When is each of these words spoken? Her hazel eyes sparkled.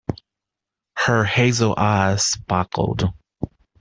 Her 0.97 1.23
hazel 1.23 1.75
eyes 1.77 2.25
sparkled. 2.25 3.13